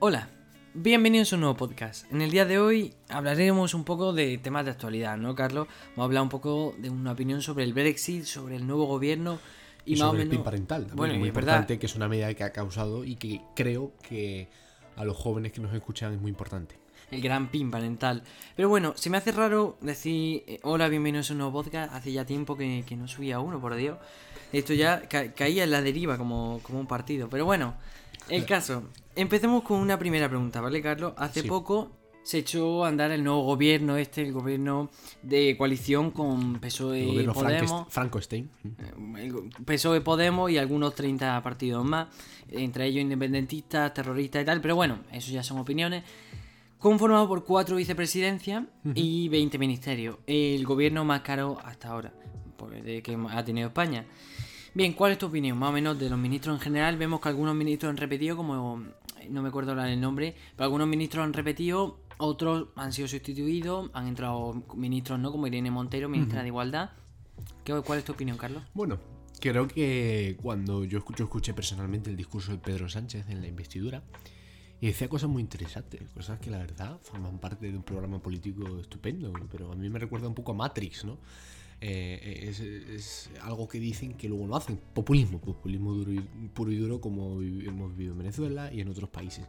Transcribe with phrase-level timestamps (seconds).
[0.00, 0.28] Hola,
[0.74, 2.10] bienvenidos a un nuevo podcast.
[2.12, 5.66] En el día de hoy hablaremos un poco de temas de actualidad, ¿no, Carlos?
[5.90, 9.38] Vamos a hablar un poco de una opinión sobre el Brexit, sobre el nuevo gobierno
[9.84, 10.38] y, Y, más o sobre el menos.
[10.38, 11.52] PIN parental, también, Bueno, muy es verdad.
[11.54, 14.48] importante, que es una medida que ha causado y que creo que
[14.96, 16.76] a los jóvenes que nos escuchan es muy importante.
[17.10, 18.22] el gran pin parental.
[18.54, 21.94] Pero bueno, se me hace raro decir eh, hola, bienvenidos a un nuevo podcast.
[21.94, 23.96] Hace ya tiempo que, que no subía uno, por Dios.
[24.52, 27.28] Esto ya ca- caía en la deriva como, como un partido.
[27.30, 27.74] Pero bueno,
[28.30, 28.84] el caso.
[29.14, 31.12] Empecemos con una primera pregunta, ¿vale, Carlos?
[31.16, 31.48] Hace Sí.
[31.48, 34.90] poco se echó a andar el nuevo gobierno, este, el gobierno
[35.22, 37.70] de coalición con PSOE y gobierno Podemos.
[37.70, 38.50] Frankenst- Frankenstein.
[39.18, 39.34] El
[39.64, 42.08] PSOE, Podemos y algunos 30 partidos más,
[42.50, 46.04] entre ellos independentistas, terroristas y tal, pero bueno, eso ya son opiniones.
[46.78, 48.62] Conformado por cuatro vicepresidencias
[48.94, 50.18] y 20 ministerios.
[50.26, 52.12] El gobierno más caro hasta ahora,
[52.84, 54.04] que ha tenido España.
[54.74, 55.58] Bien, ¿cuál es tu opinión?
[55.58, 56.96] Más o menos de los ministros en general.
[56.96, 58.84] Vemos que algunos ministros han repetido, como
[59.28, 63.90] no me acuerdo ahora el nombre, pero algunos ministros han repetido, otros han sido sustituidos,
[63.92, 65.32] han entrado ministros, ¿no?
[65.32, 66.90] Como Irene Montero, ministra de Igualdad.
[67.64, 68.62] ¿Qué- ¿Cuál es tu opinión, Carlos?
[68.74, 68.98] Bueno,
[69.40, 74.02] creo que cuando yo escucho, escuché personalmente el discurso de Pedro Sánchez en la investidura,
[74.80, 78.78] y decía cosas muy interesantes, cosas que la verdad forman parte de un programa político
[78.78, 81.18] estupendo, pero a mí me recuerda un poco a Matrix, ¿no?
[81.80, 84.80] Eh, es, es algo que dicen que luego no hacen.
[84.94, 89.08] Populismo, populismo duro y, puro y duro como hemos vivido en Venezuela y en otros
[89.08, 89.46] países.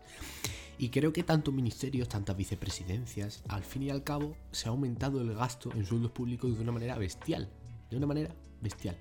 [0.77, 5.21] Y creo que tantos ministerios, tantas vicepresidencias, al fin y al cabo se ha aumentado
[5.21, 7.49] el gasto en sueldos públicos de una manera bestial.
[7.89, 8.97] De una manera bestial.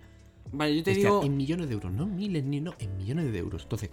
[0.50, 1.24] Vale, yo te Bestial, digo.
[1.24, 3.62] En millones de euros, no miles ni no, en millones de euros.
[3.64, 3.90] Entonces,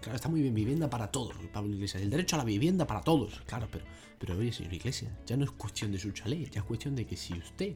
[0.00, 2.02] claro, está muy bien, vivienda para todos, Pablo Iglesias.
[2.02, 3.84] El derecho a la vivienda para todos, claro, pero,
[4.18, 7.06] pero oye, señor Iglesias, ya no es cuestión de su chalet, ya es cuestión de
[7.06, 7.74] que si usted,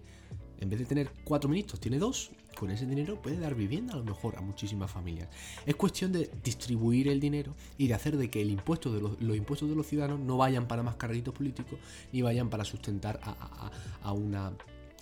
[0.60, 3.96] en vez de tener cuatro ministros, tiene dos, con ese dinero puede dar vivienda a
[3.96, 5.28] lo mejor a muchísimas familias.
[5.66, 8.56] Es cuestión de distribuir el dinero y de hacer de que los,
[9.36, 11.78] impuestos de los ciudadanos no vayan para más carritos políticos
[12.12, 13.20] ni vayan para sustentar
[14.02, 14.52] a una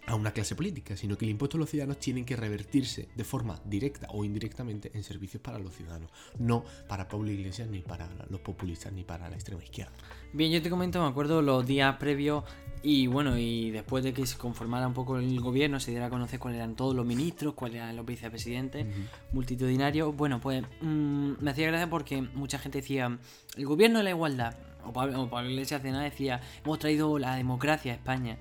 [0.09, 3.25] a una clase política, sino que el impuesto de los ciudadanos tienen que revertirse de
[3.25, 8.09] forma directa o indirectamente en servicios para los ciudadanos, no para Pablo Iglesias, ni para
[8.31, 9.93] los populistas, ni para la extrema izquierda.
[10.33, 12.45] Bien, yo te comento, me acuerdo los días previos
[12.83, 16.11] y bueno, y después de que se conformara un poco el gobierno, se diera a
[16.11, 18.87] conocer cuáles eran todos los ministros, cuáles eran los vicepresidentes,
[19.33, 20.17] multitudinarios.
[20.17, 23.19] Bueno, pues mm, me hacía gracia porque mucha gente decía,
[23.57, 24.57] el gobierno de la igualdad,
[24.87, 28.39] o Pablo, o Pablo Iglesias de nada decía, hemos traído la democracia a España.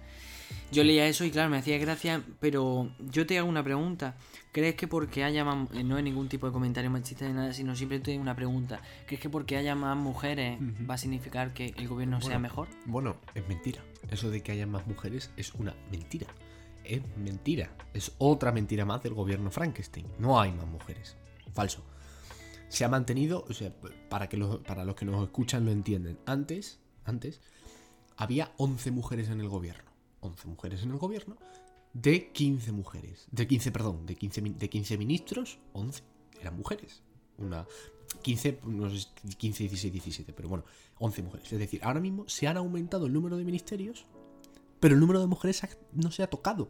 [0.71, 4.15] Yo leía eso y claro, me hacía gracia, pero yo te hago una pregunta.
[4.51, 5.69] ¿Crees que porque haya más...
[5.75, 8.81] eh, No es ningún tipo de comentario machista ni nada, sino simplemente una pregunta.
[9.05, 10.59] ¿Crees que porque haya más mujeres
[10.89, 12.67] va a significar que el gobierno sea mejor?
[12.85, 13.81] Bueno, es mentira.
[14.09, 16.27] Eso de que haya más mujeres es una mentira.
[16.83, 17.71] Es mentira.
[17.93, 20.07] Es otra mentira más del gobierno Frankenstein.
[20.19, 21.17] No hay más mujeres.
[21.53, 21.83] Falso.
[22.69, 23.71] Se ha mantenido, o sea,
[24.09, 26.17] para, que los, para los que nos escuchan lo entienden.
[26.25, 27.41] Antes, antes,
[28.17, 29.86] había 11 mujeres en el gobierno.
[30.21, 31.37] 11 mujeres en el gobierno
[31.93, 33.27] de 15 mujeres.
[33.31, 36.03] De 15, perdón, de 15, min- de 15 ministros, 11
[36.39, 37.01] eran mujeres.
[37.37, 37.65] Una
[38.21, 40.63] 15, no sé, si 15, 16, 17, pero bueno,
[40.99, 41.51] 11 mujeres.
[41.53, 44.05] Es decir, ahora mismo se han aumentado el número de ministerios,
[44.79, 45.61] pero el número de mujeres
[45.93, 46.69] no se ha tocado.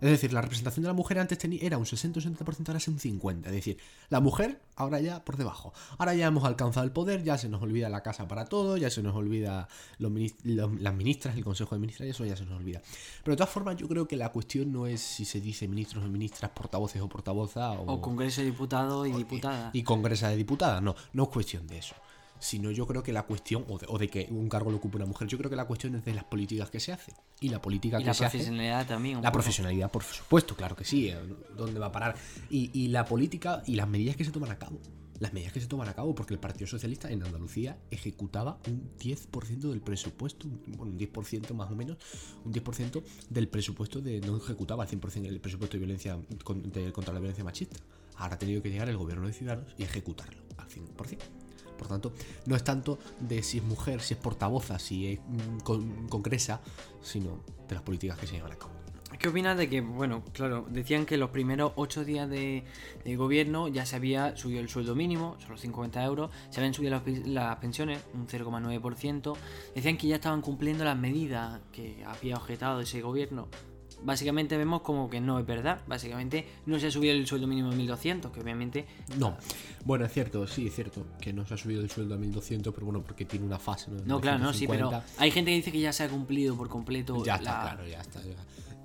[0.00, 2.78] Es decir, la representación de la mujer antes tenía, era un 60 o 70%, ahora
[2.78, 3.46] es un 50%.
[3.46, 3.78] Es decir,
[4.08, 5.74] la mujer ahora ya por debajo.
[5.98, 8.88] Ahora ya hemos alcanzado el poder, ya se nos olvida la casa para todo, ya
[8.90, 9.68] se nos olvida
[9.98, 12.80] los minis- los- las ministras, el consejo de ministras, y eso ya se nos olvida.
[13.22, 16.04] Pero de todas formas, yo creo que la cuestión no es si se dice ministros
[16.04, 19.74] o ministras, portavoces o portavozas, o, O Congreso de Diputados y Diputadas.
[19.74, 20.82] y congresa de diputadas.
[20.82, 21.94] No, no es cuestión de eso.
[22.40, 24.96] Sino yo creo que la cuestión, o de, o de que un cargo lo ocupe
[24.96, 27.14] una mujer, yo creo que la cuestión es de las políticas que se hacen.
[27.40, 28.38] Y la política Y que la se hace.
[28.38, 29.22] profesionalidad también.
[29.22, 31.08] La profesionalidad, por supuesto, claro que sí.
[31.08, 31.18] eh,
[31.56, 32.16] ¿Dónde va a parar?
[32.50, 34.78] Y, y la política y las medidas que se toman a cabo.
[35.18, 38.90] Las medidas que se toman a cabo, porque el Partido Socialista en Andalucía ejecutaba un
[38.98, 41.98] 10% del presupuesto, un- bueno, un 10% más o menos,
[42.42, 44.22] un 10% del presupuesto de.
[44.22, 46.16] No ejecutaba al 100% el presupuesto de violencia
[46.72, 47.76] de- contra la violencia machista.
[48.16, 51.18] Ahora ha tenido que llegar el gobierno de Ciudadanos y ejecutarlo al 100%.
[51.80, 52.12] Por tanto,
[52.44, 56.60] no es tanto de si es mujer, si es portavoza, si es mm, con- congresa,
[57.00, 58.72] sino de las políticas que se llevan a cabo.
[59.18, 62.64] ¿Qué opinas de que, bueno, claro, decían que los primeros ocho días de,
[63.16, 67.26] gobierno ya se había subido el sueldo mínimo, solo 50 euros, se habían subido las,
[67.26, 69.36] las pensiones, un 0,9%,
[69.74, 73.48] decían que ya estaban cumpliendo las medidas que había objetado ese gobierno.
[74.02, 77.70] Básicamente vemos como que no es verdad, básicamente no se ha subido el sueldo mínimo
[77.70, 78.86] en 1200, que obviamente...
[79.18, 79.36] No.
[79.84, 82.72] Bueno, es cierto, sí, es cierto que no se ha subido el sueldo a 1200,
[82.72, 83.90] pero bueno, porque tiene una fase.
[84.06, 85.22] No, claro, no, sí, pero 150.
[85.22, 87.86] hay gente que dice que ya se ha cumplido por completo Ya está, la- claro,
[87.88, 88.22] ya está.
[88.22, 88.34] Ya,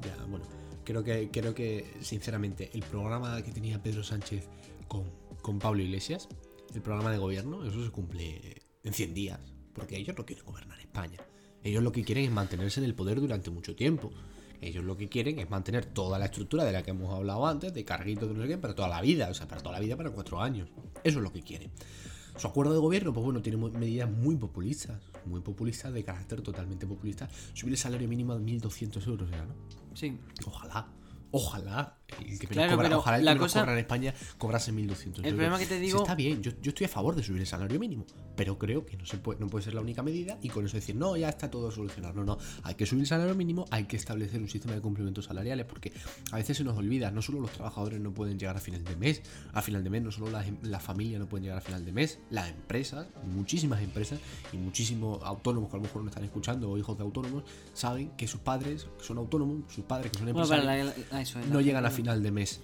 [0.04, 0.46] ya, bueno,
[0.84, 4.48] creo que, creo que, sinceramente, el programa que tenía Pedro Sánchez
[4.88, 5.04] con,
[5.42, 6.28] con Pablo Iglesias,
[6.74, 9.40] el programa de gobierno, eso se cumple en 100 días,
[9.74, 11.20] porque ellos no quieren gobernar España.
[11.64, 14.12] Ellos lo que quieren es mantenerse en el poder durante mucho tiempo.
[14.62, 17.74] Ellos lo que quieren es mantener toda la estructura de la que hemos hablado antes,
[17.74, 19.80] de carguito de no sé qué, para toda la vida, o sea, para toda la
[19.80, 20.70] vida, para cuatro años.
[21.04, 21.72] Eso es lo que quieren.
[22.38, 26.86] Su acuerdo de gobierno, pues bueno, tiene medidas muy populistas, muy populistas, de carácter totalmente
[26.86, 27.30] populista.
[27.54, 29.54] Subir el salario mínimo a 1.200 euros ya, ¿no?
[29.94, 30.18] Sí.
[30.46, 30.88] Ojalá.
[31.32, 31.98] Ojalá
[32.30, 35.26] el que Claro, cobra, pero ojalá el la que cosa- cobra en España cobrase 1.200
[35.26, 35.34] euros.
[35.34, 37.80] problema que te digo- está bien, yo, yo estoy a favor de subir el salario
[37.80, 38.06] mínimo,
[38.36, 40.78] pero creo que no, se puede, no puede ser la única medida y con eso
[40.78, 42.14] decir, no, ya está todo solucionado.
[42.14, 45.26] No, no, hay que subir el salario mínimo, hay que establecer un sistema de complementos
[45.26, 45.92] salariales, porque
[46.32, 48.96] a veces se nos olvida, no solo los trabajadores no pueden llegar a final de
[48.96, 49.22] mes,
[49.54, 51.84] a final de mes, no solo las, em- las familias no pueden llegar a final
[51.86, 54.20] de mes, las empresas, muchísimas empresas
[54.54, 57.44] y muchísimos autónomos que a lo mejor no están escuchando o hijos de autónomos,
[57.74, 61.12] saben que sus padres que son autónomos, sus padres que son Bueno, empresarios, para la-
[61.18, 62.62] la- eso es, no la- llegan a final de mes.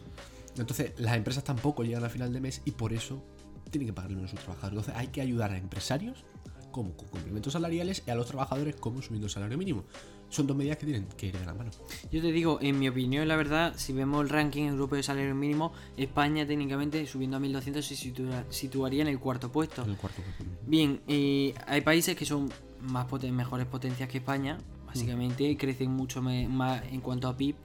[0.58, 3.24] Entonces, las empresas tampoco llegan a final de mes y por eso
[3.70, 4.80] tienen que pagarle menos a sus trabajadores.
[4.80, 6.24] Entonces, hay que ayudar a empresarios
[6.72, 9.84] como con complementos salariales y a los trabajadores como subiendo el salario mínimo.
[10.30, 11.72] Son dos medidas que tienen que ir de la mano.
[12.10, 15.36] Yo te digo, en mi opinión, la verdad, si vemos el ranking europeo de salario
[15.36, 19.84] mínimo, España técnicamente subiendo a 1200 se situa- situaría en el cuarto puesto.
[19.84, 20.46] En el cuarto puesto.
[20.66, 22.50] Bien, eh, hay países que son
[22.82, 24.58] más poten- mejores potencias que España,
[24.88, 27.56] básicamente crecen mucho más en cuanto a PIB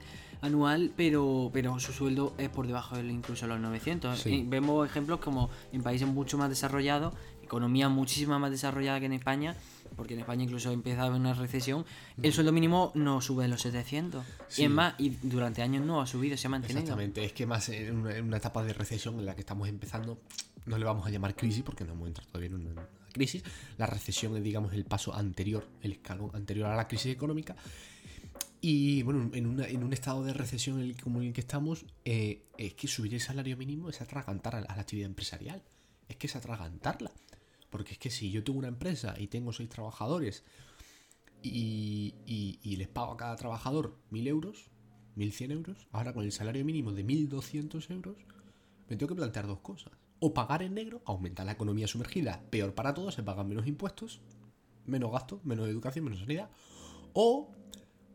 [0.41, 4.19] anual, pero, pero su sueldo es por debajo de incluso los 900.
[4.19, 4.35] Sí.
[4.35, 7.13] Eh, vemos ejemplos como en países mucho más desarrollados,
[7.43, 9.55] economía muchísima más desarrollada que en España,
[9.95, 11.85] porque en España incluso empieza a haber una recesión,
[12.21, 14.25] el sueldo mínimo no sube de los 700.
[14.47, 14.61] Sí.
[14.61, 16.79] Y es más, y durante años no ha subido, se ha mantenido.
[16.79, 19.67] Exactamente, es que más en una, en una etapa de recesión en la que estamos
[19.67, 20.19] empezando,
[20.65, 23.43] no le vamos a llamar crisis porque no hemos entrado todavía en una crisis.
[23.77, 27.55] La recesión es, digamos, el paso anterior, el escalón anterior a la crisis económica.
[28.59, 32.43] Y bueno, en, una- en un estado de recesión como en el que estamos, eh,
[32.57, 35.61] es que subir el salario mínimo es atragantar a la, actividad empresarial.
[36.09, 37.11] Es que es atragantarla.
[37.69, 40.43] Porque es que si yo tengo una empresa y tengo seis trabajadores
[41.43, 44.69] y les pago a cada trabajador mil euros,
[45.17, 48.17] 1.100 euros, ahora con el salario mínimo de 1.200 euros,
[48.89, 49.91] me tengo que plantear dos cosas.
[50.19, 54.21] O pagar en negro, aumentar la economía sumergida, peor para todos, se pagan menos impuestos,
[54.85, 56.49] menos gastos, menos educación, menos sanidad.
[57.13, 57.51] O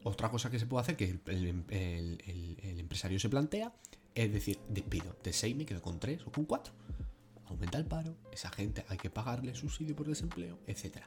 [0.04, 2.22] otra cosa que se puede hacer, que el,
[2.62, 3.72] el empresario se plantea,
[4.14, 6.72] es decir, despido de 6, me quedo con 3 o con 4.
[7.46, 10.98] Aumenta el paro, esa gente hay que pagarle subsidio por desempleo, etc.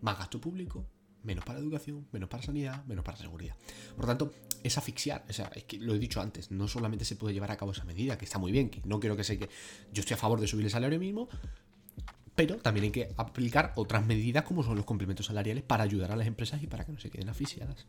[0.00, 0.84] Más gasto público,
[1.22, 3.56] menos para educación, menos para sanidad, menos para seguridad.
[3.94, 4.32] Por lo tanto,
[4.62, 5.24] es asfixiar.
[5.28, 7.72] O sea, es que lo he dicho antes, no solamente se puede llevar a cabo
[7.72, 9.48] esa medida, que está muy bien, que no quiero que sea que
[9.92, 11.28] yo estoy a favor de subir el salario mínimo,
[12.34, 16.16] pero también hay que aplicar otras medidas como son los complementos salariales para ayudar a
[16.16, 17.86] las empresas y para que no se queden asfixiadas.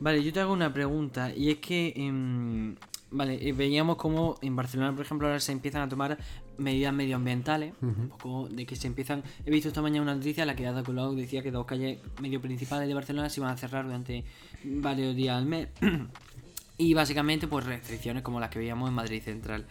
[0.00, 2.76] Vale, yo te hago una pregunta y es que, em,
[3.10, 6.18] vale, eh, veíamos como en Barcelona, por ejemplo, ahora se empiezan a tomar
[6.56, 10.48] medidas medioambientales, un poco de que se empiezan, he visto esta mañana una noticia en
[10.48, 13.56] la que Ada Colau decía que dos calles medio principales de Barcelona se iban a
[13.56, 14.24] cerrar durante
[14.64, 15.68] varios días al mes
[16.78, 19.66] y básicamente pues restricciones como las que veíamos en Madrid Central.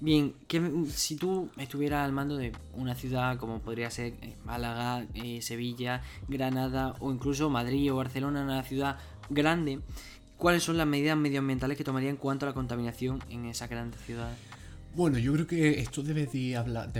[0.00, 5.04] Bien, que si tú estuvieras al mando de una ciudad como podría ser eh, Málaga,
[5.14, 8.98] eh, Sevilla, Granada o incluso Madrid o Barcelona, una ciudad
[9.30, 9.80] grande,
[10.36, 14.00] ¿cuáles son las medidas medioambientales que tomaría en cuanto a la contaminación en esas grandes
[14.02, 14.36] ciudades?
[14.94, 16.90] Bueno, yo creo que esto debe de hablar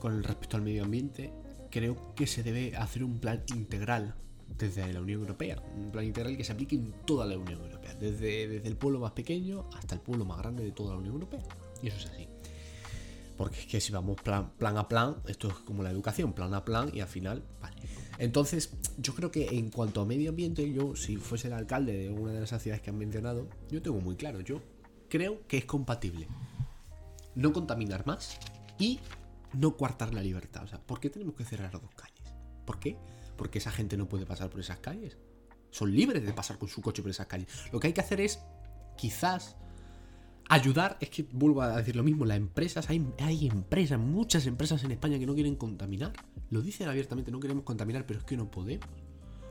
[0.00, 1.32] con respecto al medio ambiente.
[1.70, 4.14] Creo que se debe hacer un plan integral
[4.56, 5.60] desde la Unión Europea.
[5.76, 7.94] Un plan integral que se aplique en toda la Unión Europea.
[7.94, 11.14] Desde, desde el pueblo más pequeño hasta el pueblo más grande de toda la Unión
[11.14, 11.42] Europea.
[11.82, 12.28] Y eso es así.
[13.36, 16.54] Porque es que si vamos plan, plan a plan, esto es como la educación, plan
[16.54, 17.76] a plan y al final, vale.
[18.18, 22.10] Entonces, yo creo que en cuanto a medio ambiente, yo, si fuese el alcalde de
[22.10, 24.62] una de esas ciudades que han mencionado, yo tengo muy claro, yo
[25.08, 26.28] creo que es compatible
[27.34, 28.38] no contaminar más
[28.78, 29.00] y
[29.52, 30.64] no coartar la libertad.
[30.64, 32.34] O sea, ¿por qué tenemos que cerrar dos calles?
[32.64, 32.96] ¿Por qué?
[33.36, 35.16] Porque esa gente no puede pasar por esas calles.
[35.70, 37.48] Son libres de pasar con su coche por esas calles.
[37.72, 38.40] Lo que hay que hacer es,
[38.96, 39.56] quizás,
[40.48, 40.96] ayudar.
[41.00, 42.24] Es que vuelvo a decir lo mismo.
[42.24, 46.12] Las empresas, hay, hay empresas, muchas empresas en España que no quieren contaminar.
[46.50, 48.88] Lo dicen abiertamente, no queremos contaminar, pero es que no podemos.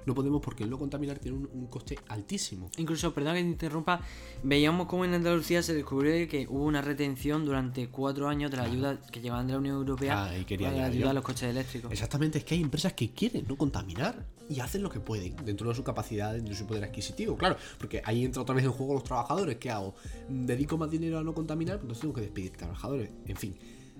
[0.05, 2.69] No podemos porque el no contaminar tiene un, un coste altísimo.
[2.77, 4.01] Incluso, perdón que te interrumpa,
[4.43, 8.63] veíamos como en Andalucía se descubrió que hubo una retención durante cuatro años de la
[8.63, 11.49] ayuda que llevaban de la Unión Europea Ah, y quería para ayudar a los coches
[11.49, 11.91] eléctricos.
[11.91, 15.69] Exactamente, es que hay empresas que quieren no contaminar y hacen lo que pueden dentro
[15.69, 18.71] de su capacidad, dentro de su poder adquisitivo, claro, porque ahí entra otra vez en
[18.71, 19.57] juego los trabajadores.
[19.57, 19.95] ¿Qué hago?
[20.29, 21.77] ¿Dedico más dinero a no contaminar?
[21.77, 23.55] Pues entonces tengo que despedir trabajadores, en fin.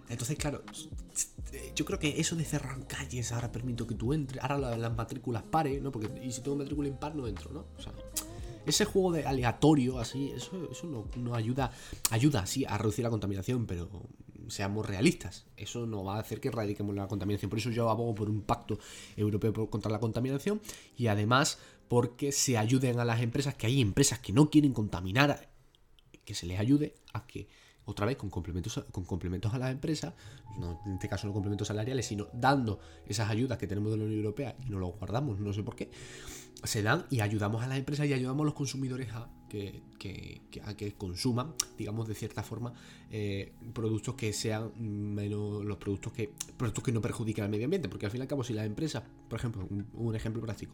[0.10, 0.64] Entonces, claro,
[1.76, 4.96] yo creo que eso de cerrar calles, ahora permito que tú entres, ahora la- las
[4.96, 5.92] matrículas pare, ¿no?
[5.92, 7.66] Porque y si tengo matrícula impar no entro, ¿no?
[7.78, 7.92] O sea,
[8.66, 11.72] ese juego de aleatorio así, eso, eso no, no ayuda,
[12.12, 13.90] ayuda sí a reducir la contaminación, pero
[14.48, 15.46] seamos realistas.
[15.58, 17.50] Eso no va a hacer que erradiquemos la contaminación.
[17.50, 18.78] Por eso yo abogo por un pacto
[19.18, 20.62] europeo contra la contaminación
[20.98, 21.58] y además
[21.88, 25.50] porque se ayuden a las empresas, que hay empresas que no quieren contaminar,
[26.26, 27.48] que se les ayude a que
[27.86, 30.14] otra vez con complementos, con complementos a las empresas,
[30.58, 34.04] no, en este caso no complementos salariales, sino dando esas ayudas que tenemos de la
[34.06, 35.90] Unión Europea y no lo guardamos, no sé por qué,
[36.64, 40.74] se dan y ayudamos a las empresas y ayudamos a los consumidores a que, a
[40.76, 42.74] que consuman, digamos, de cierta forma,
[43.10, 44.72] eh, productos que sean
[45.16, 48.24] menos los productos que, productos que no perjudiquen al medio ambiente, porque al fin y
[48.24, 50.74] al cabo, si las empresas, por ejemplo, un, ejemplo práctico,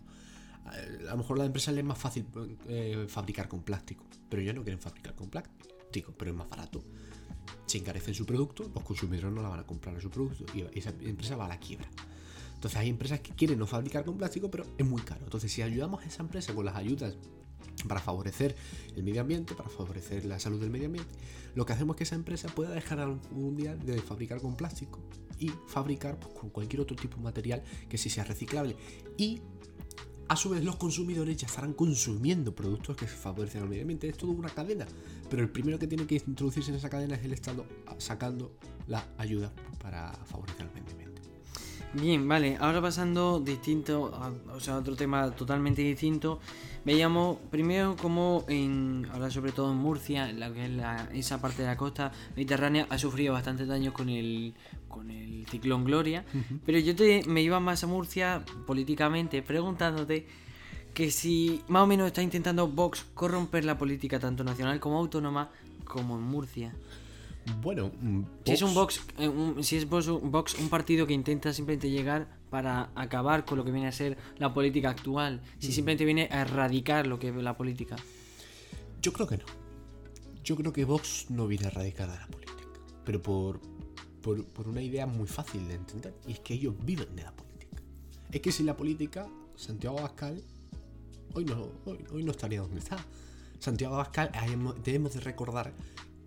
[0.65, 2.25] a lo mejor a las empresas les es más fácil
[2.67, 5.80] eh, fabricar con plástico, pero ellos no quieren fabricar con plástico
[6.17, 6.83] pero es más barato.
[7.65, 10.65] Se encarecen su producto, los consumidores no la van a comprar a su producto y
[10.77, 11.87] esa empresa va a la quiebra.
[12.55, 15.21] Entonces hay empresas que quieren no fabricar con plástico, pero es muy caro.
[15.23, 17.15] Entonces si ayudamos a esa empresa con las ayudas
[17.87, 18.55] para favorecer
[18.95, 21.11] el medio ambiente, para favorecer la salud del medio ambiente,
[21.55, 24.99] lo que hacemos es que esa empresa pueda dejar algún día de fabricar con plástico
[25.39, 28.75] y fabricar pues, con cualquier otro tipo de material que sí sea reciclable.
[30.31, 34.07] A su vez los consumidores ya estarán consumiendo productos que favorecen al medio ambiente.
[34.07, 34.87] Es toda una cadena.
[35.29, 37.65] Pero el primero que tiene que introducirse en esa cadena es el Estado
[37.97, 38.55] sacando
[38.87, 41.10] la ayuda para favorecer al medio ambiente.
[41.93, 44.13] Bien, vale, ahora pasando distinto,
[44.53, 46.39] o sea, otro tema totalmente distinto,
[46.85, 50.71] veíamos primero como en, ahora sobre todo en Murcia, la que es
[51.13, 54.53] esa parte de la costa mediterránea, ha sufrido bastante daño con el,
[54.87, 56.23] con el ciclón Gloria,
[56.65, 60.25] pero yo te, me iba más a Murcia políticamente preguntándote
[60.93, 65.49] que si más o menos está intentando Vox corromper la política tanto nacional como autónoma
[65.83, 66.73] como en Murcia.
[67.61, 69.31] Bueno, mm, si es un Vox, eh,
[69.61, 73.87] si es Vox, un partido que intenta simplemente llegar para acabar con lo que viene
[73.87, 77.95] a ser la política actual, si simplemente viene a erradicar lo que es la política.
[79.01, 79.45] Yo creo que no.
[80.43, 82.63] Yo creo que Vox no viene a erradicar la política,
[83.05, 83.59] pero por,
[84.21, 87.31] por, por una idea muy fácil de entender, y es que ellos viven de la
[87.31, 87.77] política.
[88.31, 90.43] Es que si la política, Santiago Abascal,
[91.33, 92.97] hoy no, hoy, no estaría donde está.
[93.59, 94.31] Santiago Abascal,
[94.83, 95.73] debemos de recordar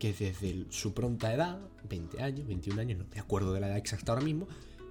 [0.04, 1.58] que desde su pronta edad,
[1.88, 4.46] 20 años, 21 años, no me acuerdo de la edad exacta ahora mismo,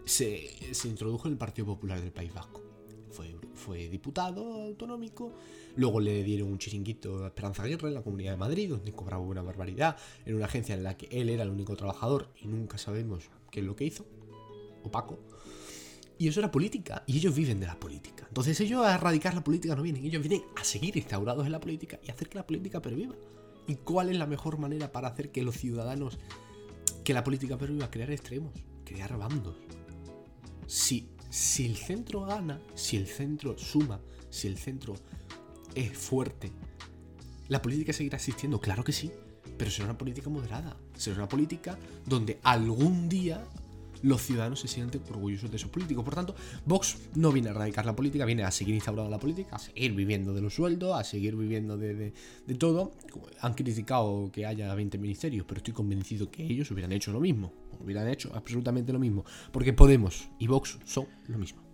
[0.05, 0.49] se,
[0.85, 2.63] introdujo en el Partido Popular del País Vasco.
[3.11, 5.31] Fue, fue, diputado autonómico,
[5.75, 9.21] luego le dieron un chiringuito a Esperanza Aguirre en la Comunidad de Madrid, donde cobraba
[9.21, 12.79] una barbaridad, en una agencia en la que él era el único trabajador y nunca
[12.79, 14.07] sabemos qué es lo que hizo,
[14.83, 15.19] opaco.
[16.17, 18.25] Y eso era política, y ellos viven de la política.
[18.27, 21.59] Entonces ellos a erradicar la política no vienen, ellos vienen a seguir instaurados en la
[21.59, 23.13] política y hacer que la política perviva.
[23.67, 26.19] ¿Y cuál es la mejor manera para hacer que los ciudadanos,
[27.03, 27.89] que la política perviva?
[27.89, 28.53] Crear extremos,
[28.83, 29.55] crear bandos.
[30.67, 34.95] Si, si el centro gana, si el centro suma, si el centro
[35.75, 36.51] es fuerte,
[37.47, 38.59] ¿la política seguirá existiendo?
[38.59, 39.11] Claro que sí,
[39.57, 40.75] pero será una política moderada.
[40.95, 43.43] Será una política donde algún día
[44.03, 46.03] los ciudadanos se sienten orgullosos de sus políticos.
[46.03, 49.55] Por tanto, Vox no viene a erradicar la política, viene a seguir instaurando la política,
[49.55, 52.13] a seguir viviendo de los sueldos, a seguir viviendo de,
[52.59, 52.91] todo.
[53.41, 57.51] Han criticado que haya 20 ministerios, pero estoy convencido que ellos hubieran hecho lo mismo.
[57.79, 59.25] Hubieran hecho absolutamente lo mismo.
[59.51, 61.72] Porque Podemos y Vox son lo mismo.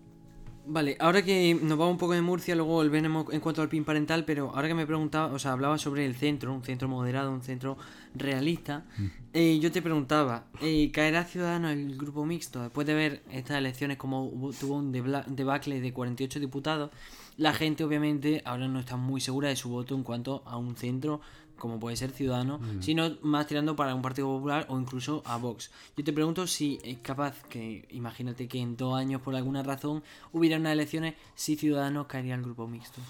[0.72, 3.84] Vale, ahora que nos vamos un poco de Murcia, luego volveremos en cuanto al PIN
[3.84, 7.32] parental, pero ahora que me preguntaba, o sea, hablaba sobre el centro, un centro moderado,
[7.32, 7.76] un centro
[8.14, 9.06] realista, mm.
[9.34, 12.62] eh, yo te preguntaba, eh, ¿caerá Ciudadanos el grupo mixto?
[12.62, 16.92] Después de ver estas elecciones como tuvo un debacle de 48 diputados,
[17.38, 20.76] la gente obviamente ahora no está muy segura de su voto en cuanto a un
[20.76, 21.20] centro
[21.60, 22.82] como puede ser Ciudadano, mm.
[22.82, 25.70] sino más tirando para un Partido Popular o incluso a Vox.
[25.96, 30.04] Yo te pregunto si es capaz que, imagínate que en dos años por alguna razón
[30.32, 33.02] hubiera unas elecciones, si Ciudadanos caería el grupo mixto.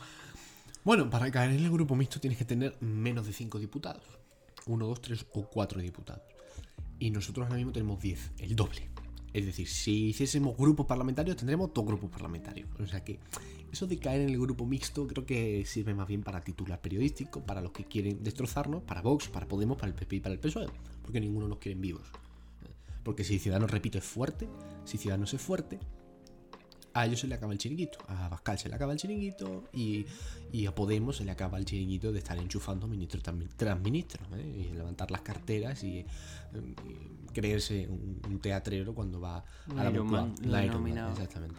[0.83, 4.03] Bueno, para caer en el grupo mixto tienes que tener menos de cinco diputados.
[4.65, 6.23] Uno, dos, tres o cuatro diputados.
[6.99, 8.89] Y nosotros ahora mismo tenemos 10, el doble.
[9.33, 12.67] Es decir, si hiciésemos grupos parlamentarios, tendremos dos grupos parlamentarios.
[12.79, 13.19] O sea que
[13.71, 17.41] eso de caer en el grupo mixto creo que sirve más bien para titular periodístico,
[17.41, 20.39] para los que quieren destrozarnos, para Vox, para Podemos, para el PP y para el
[20.39, 20.67] PSOE,
[21.03, 22.07] porque ninguno nos quiere vivos.
[23.03, 24.47] Porque si Ciudadanos, repito, es fuerte,
[24.85, 25.79] si Ciudadanos es fuerte,
[26.99, 30.05] a ellos se le acaba el chiringuito, a Bascal se le acaba el chiringuito y,
[30.65, 33.23] a Podemos se le acaba el chiringuito de estar enchufando ministros
[33.55, 34.69] tras ministros, ¿eh?
[34.71, 36.05] y levantar las carteras y,
[37.33, 41.55] creerse un, teatrero cuando va a la, la, la Exactamente.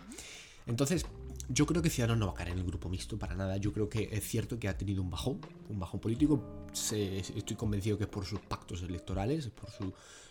[0.66, 1.06] Entonces,
[1.48, 3.56] yo creo que Ciudadanos no va a caer en el grupo mixto para nada.
[3.56, 6.68] Yo creo que es cierto que ha tenido un bajón, un bajón político.
[6.72, 9.70] estoy convencido que es por sus pactos electorales, por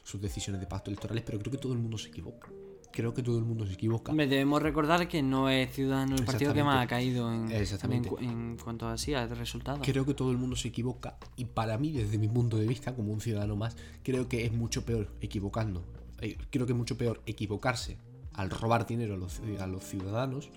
[0.03, 2.49] sus decisiones de pactos electorales, pero creo que todo el mundo se equivoca.
[2.91, 4.13] Creo que todo el mundo se equivoca.
[4.13, 8.09] Debemos recordar que no es Ciudadano el partido que más ha caído en, Exactamente.
[8.09, 9.81] en cu- en cuanto a sí, a resultados.
[9.83, 12.95] Creo que todo el mundo se equivoca y para mí, desde mi punto de vista,
[12.95, 15.83] como un ciudadano más, creo que es mucho peor equivocando.
[16.21, 17.97] Eh, Creo que es mucho peor equivocarse
[18.33, 20.49] al robar dinero a los, a los ciudadanos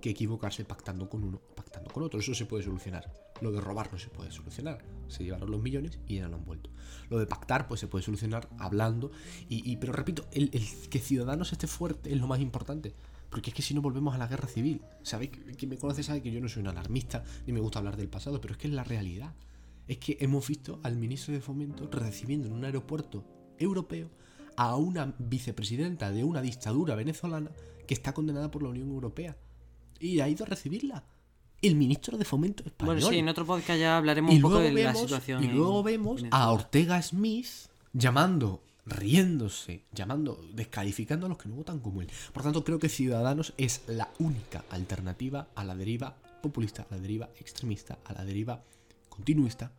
[0.00, 2.20] que equivocarse pactando con uno, pactando con otro.
[2.20, 3.10] Eso se puede solucionar.
[3.40, 4.84] Lo de robar no se puede solucionar.
[5.08, 6.70] Se llevaron los millones y ya no han vuelto.
[7.10, 9.10] Lo de pactar, pues se puede solucionar hablando.
[9.48, 12.94] Y, pero repito, el, el que Ciudadanos esté fuerte es lo más importante.
[13.30, 14.82] Porque es que si no volvemos a la guerra civil.
[15.02, 17.96] Sabéis, quien me conoce sabe que yo no soy un alarmista, ni me gusta hablar
[17.96, 19.34] del pasado, pero es que es la realidad.
[19.86, 23.24] Es que hemos visto al ministro de Fomento recibiendo en un aeropuerto
[23.58, 24.10] europeo
[24.56, 27.50] a una vicepresidenta de una dictadura venezolana
[27.86, 29.36] que está condenada por la Unión Europea.
[30.00, 31.04] Y ha ido a recibirla.
[31.66, 32.96] El ministro de Fomento español.
[32.96, 35.42] Bueno, sí, en otro podcast ya hablaremos Y un poco de la vemos, situación.
[35.42, 37.46] y en luego vemos a Ortega Smith
[37.92, 42.08] llamando, riéndose, llamando, descalificando a los que no votan como él.
[42.32, 47.00] Por tanto, creo que Ciudadanos es la única alternativa a la deriva populista, a la
[47.00, 48.62] deriva extremista, a la deriva
[49.08, 49.72] continuista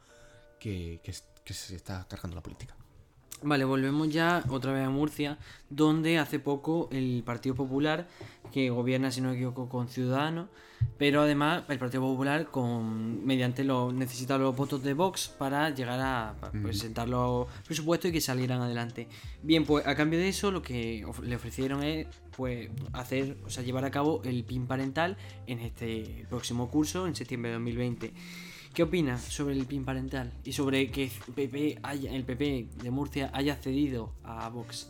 [0.60, 2.75] que, que es- que se está cargando la política.
[3.44, 5.38] Vale, volvemos ya otra vez a Murcia,
[5.70, 8.08] donde hace poco el Partido Popular,
[8.51, 10.48] que gobierna, si no me equivoco, con Ciudadanos,
[10.98, 16.00] pero además el Partido Popular con mediante los necesita los votos de Vox para llegar
[16.00, 19.08] a presentar los presupuestos y que salieran adelante.
[19.44, 23.63] Bien, pues a cambio de eso lo que le ofrecieron es pues hacer, o sea,
[23.63, 25.15] llevar a cabo el PIN parental
[25.46, 28.13] en este próximo curso en septiembre de 2020.
[28.74, 33.32] ¿Qué opinas sobre el PIN parental y sobre que PP haya- el PP de Murcia
[33.34, 34.88] haya cedido a Vox?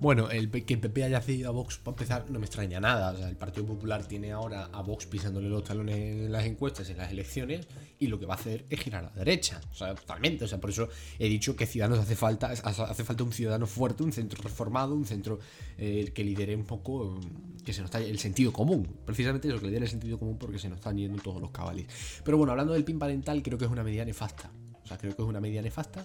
[0.00, 3.12] Bueno, el, que el PP haya cedido a Vox, para empezar, no me extraña nada.
[3.12, 6.90] O sea, el Partido Popular tiene ahora a Vox pisándole los talones en las encuestas,
[6.90, 7.66] en las elecciones,
[7.98, 9.60] y lo que va a hacer es girar a la derecha.
[9.70, 10.44] O sea, totalmente.
[10.44, 14.02] O sea, por eso he dicho que Ciudadanos hace falta, hace falta un ciudadano fuerte,
[14.02, 15.38] un centro reformado, un centro
[15.78, 17.18] eh, que lidere un poco,
[17.64, 18.86] que se nos está el sentido común.
[19.06, 21.86] Precisamente eso, que lidere el sentido común porque se nos están yendo todos los cabales.
[22.24, 24.50] Pero bueno, hablando del PIN parental, creo que es una medida nefasta.
[24.82, 26.04] O sea, creo que es una medida nefasta.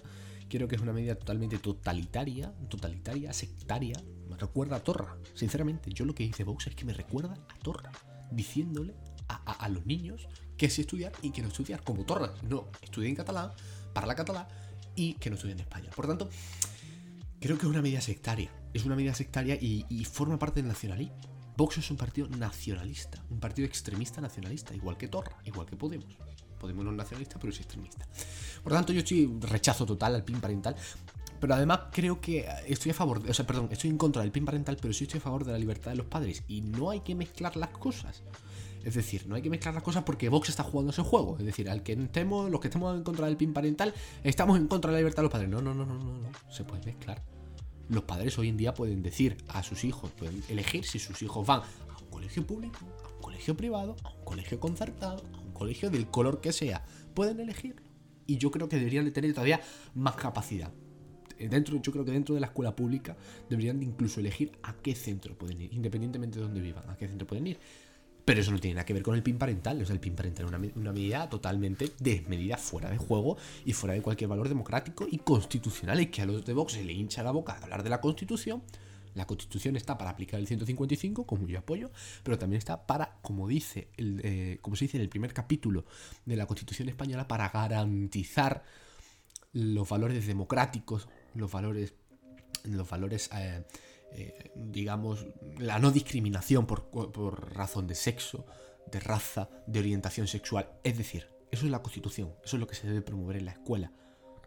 [0.50, 3.96] Creo que es una medida totalmente totalitaria, totalitaria, sectaria.
[4.28, 5.16] Me recuerda a Torra.
[5.32, 7.92] Sinceramente, yo lo que dice Vox es que me recuerda a Torra,
[8.32, 8.96] diciéndole
[9.28, 12.32] a, los niños que sí estudiar y que no estudiar como Torra.
[12.42, 13.52] No, estudien catalán,
[13.92, 14.48] parla catalán
[14.96, 15.90] y que no estudien en España.
[15.94, 16.28] Por tanto,
[17.40, 18.50] creo que es una medida sectaria.
[18.74, 21.16] Es una medida sectaria y, y forma parte del nacionalismo.
[21.56, 26.16] Vox es un partido nacionalista, un partido extremista nacionalista, igual que Torra, igual que Podemos.
[26.60, 28.06] Podemos no es nacionalista, pero es extremista.
[28.62, 30.76] Por lo tanto, yo estoy rechazo total al PIN parental.
[31.40, 34.44] Pero además creo que estoy a favor, o sea, perdón, estoy en contra del PIN
[34.44, 36.44] parental, pero sí estoy a favor de la libertad de los padres.
[36.48, 38.22] Y no hay que mezclar las cosas.
[38.84, 41.36] Es decir, no hay que mezclar las cosas porque Vox está jugando ese juego.
[41.38, 44.68] Es decir, al que estemos, los que estemos en contra del PIN parental, estamos en
[44.68, 45.48] contra de la libertad de los padres.
[45.48, 46.28] No, no, no, no, no, no.
[46.50, 47.22] Se puede mezclar.
[47.88, 51.46] Los padres hoy en día pueden decir a sus hijos, pueden elegir si sus hijos
[51.46, 55.22] van a un colegio público, a un colegio privado, a un colegio concertado,
[55.60, 56.82] colegio del color que sea.
[57.14, 57.76] Pueden elegir.
[58.26, 59.60] Y yo creo que deberían de tener todavía
[59.94, 60.72] más capacidad.
[61.38, 63.16] Eh, Dentro, yo creo que dentro de la escuela pública
[63.48, 67.06] deberían de incluso elegir a qué centro pueden ir, independientemente de dónde vivan, a qué
[67.08, 67.58] centro pueden ir.
[68.24, 69.80] Pero eso no tiene nada que ver con el PIN parental.
[69.82, 73.36] O sea, el PIN parental es una, me- una medida totalmente desmedida, fuera de juego
[73.64, 75.98] y fuera de cualquier valor democrático y constitucional.
[76.00, 78.00] Es que a los de Vox se le hincha la boca de hablar de la
[78.00, 78.62] Constitución.
[79.14, 81.90] La Constitución está para aplicar el 155, como yo apoyo,
[82.22, 85.84] pero también está para, como dice, el, eh, como se dice en el primer capítulo
[86.24, 88.62] de la Constitución española, para garantizar
[89.52, 91.94] los valores democráticos, los valores,
[92.64, 93.64] los valores, eh,
[94.12, 95.26] eh, digamos,
[95.58, 98.46] la no discriminación por, por razón de sexo,
[98.90, 100.70] de raza, de orientación sexual.
[100.84, 103.52] Es decir, eso es la Constitución, eso es lo que se debe promover en la
[103.52, 103.92] escuela.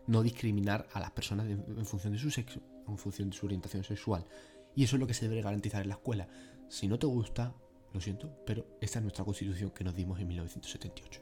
[0.07, 3.45] No discriminar a las personas en, en función de su sexo, en función de su
[3.45, 4.25] orientación sexual.
[4.75, 6.27] Y eso es lo que se debe garantizar en la escuela.
[6.69, 7.53] Si no te gusta,
[7.93, 11.21] lo siento, pero esta es nuestra Constitución que nos dimos en 1978.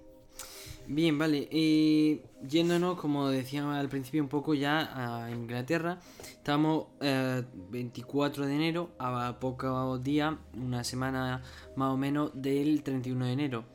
[0.87, 1.47] Bien, vale.
[1.51, 5.99] eh, yéndonos, como decíamos al principio, un poco ya a Inglaterra.
[6.21, 11.43] Estamos eh, 24 de enero, a pocos días, una semana
[11.75, 13.65] más o menos del 31 de enero.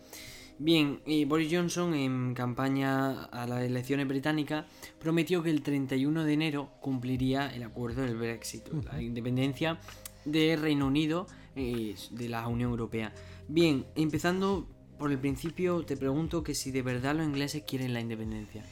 [0.59, 4.65] Bien, eh, Boris Johnson en campaña a las elecciones británicas
[4.99, 9.79] prometió que el 31 de enero cumpliría el acuerdo del Brexit, la independencia
[10.25, 13.13] de Reino Unido eh, de la Unión Europea.
[13.49, 14.67] Bien, empezando
[14.99, 18.65] por el principio, te pregunto que si de verdad los ingleses quieren la independencia.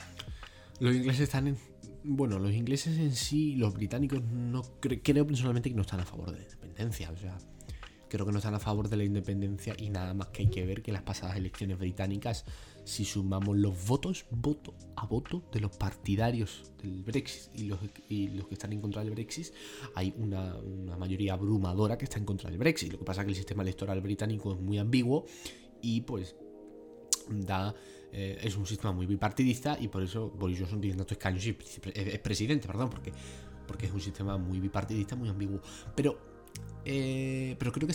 [0.81, 1.59] Los ingleses están en.
[2.03, 6.05] Bueno, los ingleses en sí, los británicos, no cre- creo personalmente que no están a
[6.05, 7.11] favor de la independencia.
[7.11, 7.37] O sea,
[8.15, 10.65] creo que no están a favor de la independencia y nada más que hay que
[10.65, 12.45] ver que las pasadas elecciones británicas
[12.85, 18.29] si sumamos los votos, voto a voto de los partidarios del Brexit y los, y
[18.29, 19.49] los que están en contra del Brexit,
[19.97, 22.93] hay una, una mayoría abrumadora que está en contra del Brexit.
[22.93, 25.25] Lo que pasa es que el sistema electoral británico es muy ambiguo
[25.83, 26.37] y pues
[27.29, 27.75] da
[28.13, 31.51] eh, es un sistema muy bipartidista y por eso Boris Johnson tiene tantos escaños y
[31.51, 33.13] es, es presidente, perdón, porque,
[33.67, 35.61] porque es un sistema muy bipartidista, muy ambiguo.
[35.97, 36.34] Pero
[36.85, 37.95] eh, pero creo que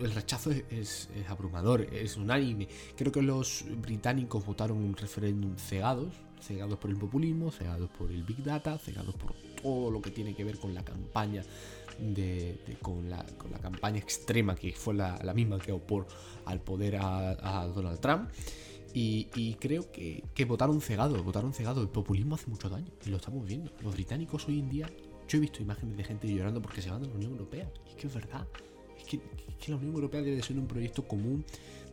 [0.00, 2.68] el rechazo es, es, abrumador, es unánime.
[2.96, 8.22] Creo que los británicos votaron un referéndum cegados, cegados por el populismo, cegados por el
[8.24, 11.42] Big Data, cegados por todo lo que tiene que ver con la campaña
[11.98, 16.06] de, con, la, con, la, campaña extrema que fue la, la misma que opor
[16.44, 18.30] al poder a, a Donald Trump.
[18.94, 21.82] Y, y, creo que, que votaron cegados, votaron cegados.
[21.82, 23.70] El populismo hace mucho daño y lo estamos viendo.
[23.80, 24.90] Los británicos hoy en día
[25.28, 27.70] yo he visto imágenes de gente llorando porque se van de la Unión Europea.
[27.86, 28.46] Y es que es verdad.
[28.98, 31.44] Es que, es que, la Unión Europea debe de ser un proyecto común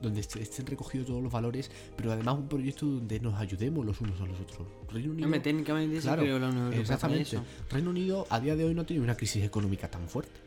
[0.02, 4.20] donde estén recogidos todos los valores, pero además un proyecto donde nos ayudemos los unos
[4.22, 4.68] a los otros.
[4.92, 5.28] Reino Unido.
[5.28, 6.82] No, técnicamente claro, creo la Unión Europea.
[6.82, 7.40] Exactamente.
[7.70, 10.40] Reino Unido a día de hoy no tiene una crisis económica tan fuerte.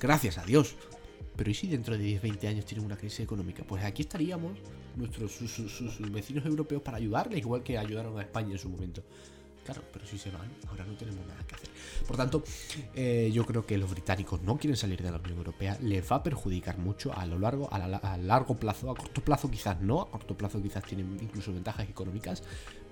[0.00, 0.74] Gracias a Dios.
[1.36, 3.64] Pero ¿y si dentro de 10, 20 años tienen una crisis económica?
[3.66, 4.52] Pues aquí estaríamos
[4.96, 8.68] nuestros sus, sus, sus vecinos europeos para ayudarles, igual que ayudaron a España en su
[8.68, 9.02] momento.
[9.64, 11.70] Claro, pero si se van, ahora no tenemos nada que hacer.
[12.06, 12.44] Por tanto,
[12.94, 16.16] eh, yo creo que los británicos no quieren salir de la Unión Europea, les va
[16.16, 19.80] a perjudicar mucho a lo largo, a, la, a, largo plazo, a corto plazo quizás
[19.80, 22.42] no, a corto plazo quizás tienen incluso ventajas económicas,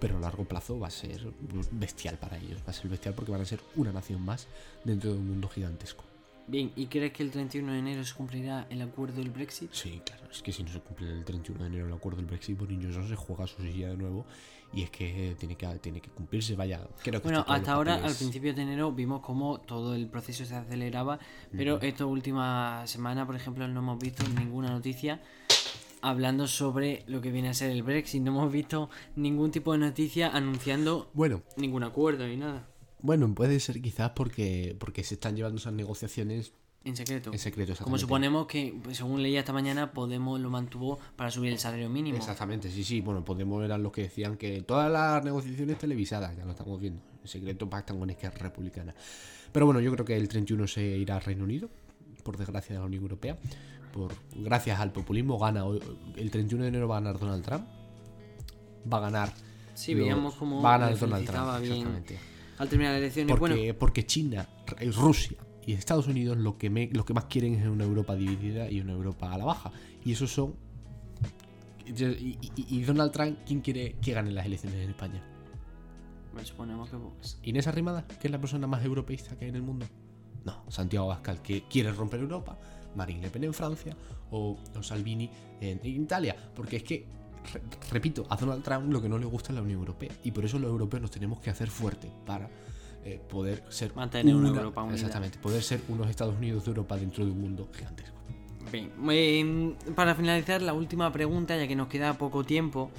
[0.01, 1.31] pero a largo plazo va a ser
[1.73, 4.47] bestial para ellos, va a ser bestial porque van a ser una nación más
[4.85, 6.12] dentro de un mundo gigantesco.
[6.47, 9.73] Bien, ¿y crees que el 31 de enero se cumplirá el acuerdo del Brexit?
[9.73, 12.27] Sí, claro, es que si no se cumple el 31 de enero el acuerdo del
[12.27, 14.27] Brexit, Boris Johnson se juega su silla de nuevo
[14.73, 16.81] y es que tiene que, tiene que cumplirse, vaya.
[17.03, 20.55] Creo que bueno, hasta ahora, al principio de enero, vimos cómo todo el proceso se
[20.55, 21.19] aceleraba,
[21.53, 21.85] pero uh -huh.
[21.85, 25.21] esta última semana, por ejemplo, no hemos visto ninguna noticia
[26.01, 28.23] hablando sobre lo que viene a ser el Brexit.
[28.23, 32.69] No hemos visto ningún tipo de noticia anunciando bueno, ningún acuerdo ni nada.
[33.03, 36.53] Bueno, puede ser quizás porque, porque se están llevando esas negociaciones
[36.85, 37.33] en secreto.
[37.33, 41.53] En secreto, Como suponemos que, pues, según leía esta mañana, Podemos lo mantuvo para subir
[41.53, 42.19] el salario mínimo.
[42.19, 43.01] Exactamente, sí, sí.
[43.01, 47.01] Bueno, Podemos eran los que decían que todas las negociaciones televisadas, ya lo estamos viendo.
[47.23, 48.95] En secreto pactan con Izquierda Republicana.
[49.53, 51.69] Pero bueno, yo creo que el 31 se irá al Reino Unido,
[52.25, 53.39] por desgracia de la Unión Europea.
[53.93, 55.65] Por, gracias al populismo, gana.
[56.17, 57.65] El 31 de enero va a ganar Donald Trump.
[58.93, 59.33] Va a ganar.
[59.75, 60.61] Sí, veíamos cómo.
[60.61, 61.61] Va a ganar Donald Trump.
[61.61, 62.32] Bien exactamente.
[62.63, 63.27] Al terminar la elección.
[63.27, 64.49] Porque, bueno, porque China,
[64.95, 68.71] Rusia y Estados Unidos lo que, me, lo que más quieren es una Europa dividida
[68.71, 69.73] y una Europa a la baja.
[70.05, 70.55] Y esos son.
[71.85, 75.25] Y, y, y Donald Trump, ¿quién quiere que gane las elecciones en España?
[76.33, 77.41] Bueno, suponemos que Vox.
[77.43, 79.87] ¿Inés Arrimada, que es la persona más europeísta que hay en el mundo?
[80.45, 82.57] No, Santiago Abascal, que quiere romper Europa,
[82.95, 83.97] Marine Le Pen en Francia
[84.31, 85.29] o, o Salvini
[85.61, 86.37] en, en, Italia.
[86.55, 87.09] Porque es que,
[87.53, 90.11] re, repito, a Donald Trump lo que no le gusta es la Unión Europea.
[90.25, 92.49] Y por eso los europeos nos tenemos que hacer fuertes para
[93.05, 94.97] eh, poder ser mantener una, una, Europa unida.
[94.97, 98.17] Exactamente, poder ser unos Estados Unidos de Europa dentro de un mundo gigantesco.
[98.71, 102.91] Bien, eh, para finalizar la última pregunta, ya que nos queda poco tiempo.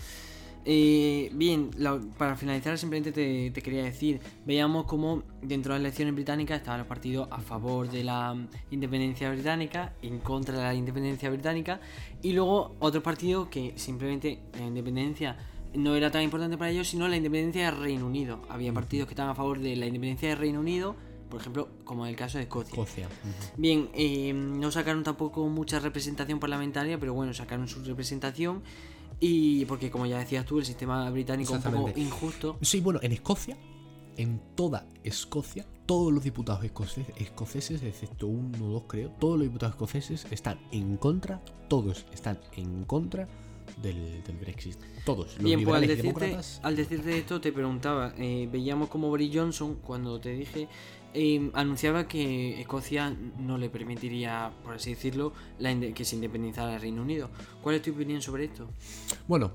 [0.66, 5.86] Eh, bien, la, para finalizar simplemente te, te, quería decir, veíamos como dentro de las
[5.88, 8.36] elecciones británicas estaban los partidos a favor de la
[8.72, 11.82] independencia británica, en contra de la independencia británica,
[12.22, 15.38] y luego otros partidos que simplemente la independencia
[15.74, 18.42] no era tan importante para ellos, sino la independencia del Reino Unido.
[18.50, 20.96] Había partidos que estaban a favor de la independencia del Reino Unido,
[21.30, 22.72] por ejemplo, como en el caso de Escocia.
[22.72, 23.08] Escocia.
[23.08, 23.58] Uh -huh.
[23.58, 28.62] Bien, eh, no sacaron tampoco mucha representación parlamentaria, pero bueno, sacaron su representación.
[29.20, 32.58] Y porque, como ya decías tú, el sistema británico es un poco injusto.
[32.62, 33.58] Sí, bueno, en Escocia,
[34.18, 39.48] en toda Escocia, todos los diputados escoceses, escoceses, excepto uno o dos creo, todos los
[39.48, 43.28] diputados escoceses están en contra, todos están en contra
[43.82, 44.78] del, del, Brexit.
[45.06, 45.36] Todos.
[45.36, 49.76] Los Bien, pues al decirte, al decirte, esto te preguntaba, eh, veíamos como Boris Johnson,
[49.84, 50.68] cuando te dije,
[51.14, 56.82] eh, anunciaba que Escocia no le permitiría, por así decirlo, la que se independizara del
[56.82, 57.30] Reino Unido.
[57.62, 58.68] ¿Cuál es tu opinión sobre esto?
[59.28, 59.52] Bueno,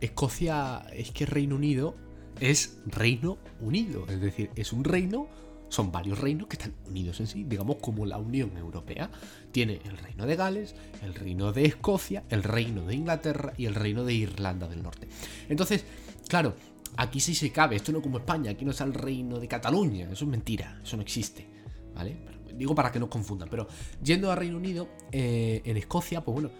[0.00, 1.96] Escocia es que Reino Unido
[2.40, 5.28] es Reino Unido, es decir, es un reino
[5.68, 9.10] son varios reinos que están unidos en sí, digamos como la Unión Europea.
[9.52, 13.74] Tiene el reino de Gales, el reino de Escocia, el reino de Inglaterra y el
[13.74, 15.08] reino de Irlanda del Norte.
[15.48, 15.84] Entonces,
[16.28, 16.54] claro,
[16.96, 20.10] aquí sí se cabe, esto no como España, aquí no está el reino de Cataluña,
[20.10, 21.46] eso es mentira, eso no existe,
[21.94, 22.16] ¿vale?
[22.56, 23.68] Digo para que no confundan, pero
[24.02, 26.50] yendo a Reino Unido, eh, en Escocia, pues bueno,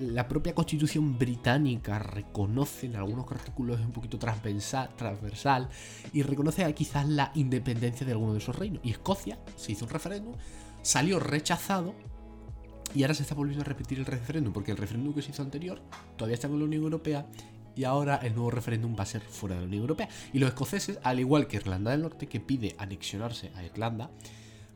[0.00, 5.68] la propia constitución británica reconoce en algunos artículos un poquito transversal,
[6.12, 8.80] y reconoce quizás la independencia de alguno de esos reinos.
[8.84, 10.34] Y Escocia se hizo un referéndum,
[10.82, 11.94] salió rechazado
[12.94, 15.42] y ahora se está volviendo a repetir el referéndum porque el referéndum que se hizo
[15.42, 15.82] anterior
[16.16, 17.26] todavía está en la Unión Europea
[17.76, 20.08] y ahora el nuevo referéndum va a ser fuera de la Unión Europea.
[20.32, 24.10] Y los escoceses, al igual que Irlanda del Norte, que pide anexionarse a Irlanda,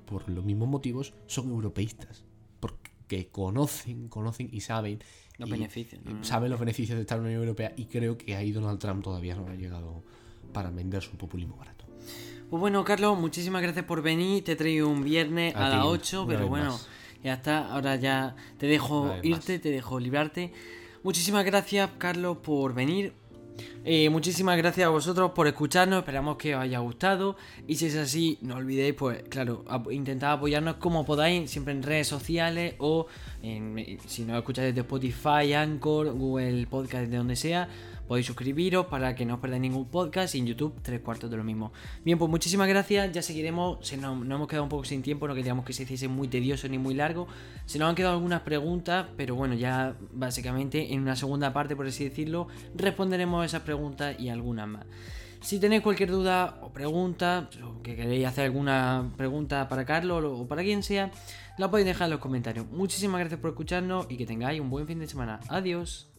[0.07, 2.25] por los mismos motivos, son europeístas.
[3.03, 5.01] Porque conocen, conocen y saben
[5.37, 8.37] Los y- beneficios, saben los beneficios de estar en la Unión Europea y creo que
[8.37, 10.03] ahí Donald Trump todavía no ha llegado
[10.53, 11.85] para vender su populismo barato.
[12.49, 14.45] Pues bueno, Carlos, muchísimas gracias por venir.
[14.45, 16.89] Te traigo un viernes a, A las ti, 8, una pero bueno, más.
[17.25, 17.73] ya está.
[17.73, 20.53] Ahora ya te dejo irte, te dejo librarte.
[21.03, 23.15] Muchísimas gracias, Carlos, por venir.
[23.85, 25.99] Eh, muchísimas gracias a vosotros por escucharnos.
[26.01, 27.37] Esperamos que os haya gustado.
[27.67, 31.83] Y si es así, no olvidéis, pues claro, ap- intentad apoyarnos como podáis, siempre en
[31.83, 33.07] redes sociales o
[33.43, 37.69] en- si no escucháis desde Spotify, Anchor, Google Podcast, de donde sea.
[38.13, 41.39] Podéis suscribiros para que no os perdáis ningún podcast y en YouTube tres cuartos de
[41.39, 41.73] lo mismo.
[42.05, 43.11] Bien, pues muchísimas gracias.
[43.11, 43.79] Ya seguiremos.
[43.89, 45.27] Se nos, nos hemos quedado un poco sin tiempo.
[45.27, 47.27] No queríamos que se hiciese muy tedioso ni muy largo.
[47.65, 51.87] Se nos han quedado algunas preguntas, pero bueno, ya básicamente en una segunda parte, por
[51.87, 54.85] así decirlo, responderemos esas preguntas y algunas más.
[55.41, 60.47] Si tenéis cualquier duda o pregunta, o que queréis hacer alguna pregunta para Carlos o
[60.47, 61.11] para quien sea,
[61.57, 62.67] la podéis dejar en los comentarios.
[62.67, 65.41] Muchísimas gracias por escucharnos y que tengáis un buen fin de semana.
[65.49, 66.13] Adiós.